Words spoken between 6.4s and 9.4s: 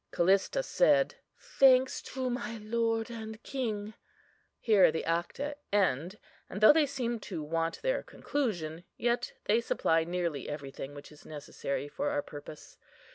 and though they seem to want their conclusion, yet